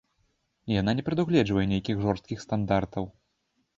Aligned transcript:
Яна 0.75 0.95
не 0.99 1.03
прадугледжвае 1.09 1.65
нейкіх 1.75 1.95
жорсткіх 2.07 2.43
стандартаў. 2.49 3.05